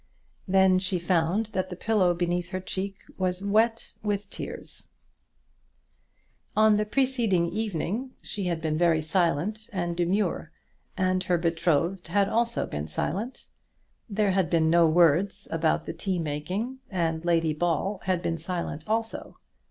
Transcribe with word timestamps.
Then 0.47 0.79
she 0.79 0.97
found 0.97 1.49
that 1.51 1.69
the 1.69 1.75
pillow 1.75 2.15
beneath 2.15 2.49
her 2.49 2.59
cheek 2.59 2.95
was 3.19 3.43
wet 3.43 3.93
with 4.01 4.23
her 4.23 4.29
tears. 4.31 4.87
On 6.57 6.77
the 6.77 6.87
preceding 6.87 7.45
evening 7.45 8.15
she 8.23 8.45
had 8.45 8.61
been 8.63 8.79
very 8.79 9.03
silent 9.03 9.69
and 9.71 9.95
demure, 9.95 10.51
and 10.97 11.23
her 11.25 11.37
betrothed 11.37 12.07
had 12.07 12.27
also 12.27 12.65
been 12.65 12.87
silent. 12.87 13.49
There 14.09 14.31
had 14.31 14.49
been 14.49 14.71
no 14.71 14.87
words 14.87 15.47
about 15.51 15.85
the 15.85 15.93
tea 15.93 16.17
making, 16.17 16.79
and 16.89 17.23
Lady 17.23 17.53
Ball 17.53 17.99
had 18.05 18.23
been 18.23 18.39
silent 18.39 18.83
also. 18.87 19.37